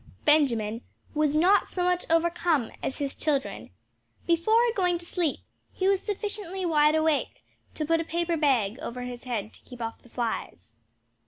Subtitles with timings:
[0.25, 0.81] Benjamin
[1.13, 3.69] was not so much overcome as his children.
[4.25, 7.43] Before going to sleep he was sufficiently wide awake
[7.75, 10.77] to put a paper bag over his head to keep off the flies.